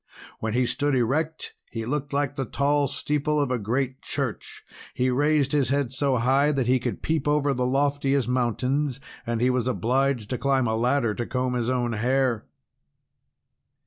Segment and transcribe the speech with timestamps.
[0.39, 4.63] When he stood erect, he looked like the tall steeple of a great church.
[4.95, 9.39] He raised his head so high that he could peep over the loftiest mountains; and
[9.41, 12.45] he was obliged to climb a ladder to comb his own hair.